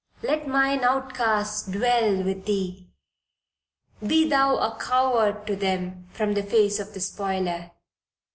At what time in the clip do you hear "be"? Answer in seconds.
4.03-4.27